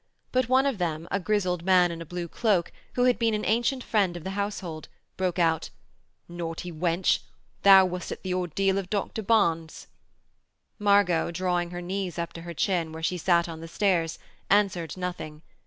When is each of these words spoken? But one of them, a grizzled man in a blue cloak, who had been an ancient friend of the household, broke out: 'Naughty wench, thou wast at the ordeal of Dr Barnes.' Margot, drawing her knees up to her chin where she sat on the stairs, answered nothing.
But 0.31 0.49
one 0.49 0.65
of 0.65 0.79
them, 0.79 1.07
a 1.11 1.19
grizzled 1.19 1.63
man 1.63 1.91
in 1.91 2.01
a 2.01 2.07
blue 2.07 2.27
cloak, 2.27 2.71
who 2.93 3.03
had 3.03 3.19
been 3.19 3.35
an 3.35 3.45
ancient 3.45 3.83
friend 3.83 4.17
of 4.17 4.23
the 4.23 4.31
household, 4.31 4.87
broke 5.15 5.37
out: 5.37 5.69
'Naughty 6.27 6.71
wench, 6.71 7.19
thou 7.61 7.85
wast 7.85 8.11
at 8.11 8.23
the 8.23 8.33
ordeal 8.33 8.79
of 8.79 8.89
Dr 8.89 9.21
Barnes.' 9.21 9.85
Margot, 10.79 11.29
drawing 11.29 11.69
her 11.69 11.83
knees 11.83 12.17
up 12.17 12.33
to 12.33 12.41
her 12.41 12.53
chin 12.55 12.91
where 12.91 13.03
she 13.03 13.19
sat 13.19 13.47
on 13.47 13.61
the 13.61 13.67
stairs, 13.67 14.17
answered 14.49 14.97
nothing. 14.97 15.43